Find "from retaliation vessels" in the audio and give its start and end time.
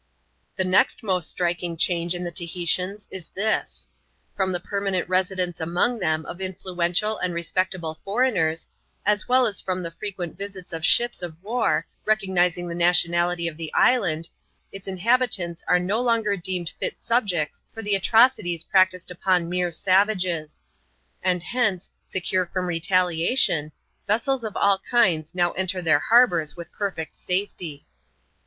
22.47-24.43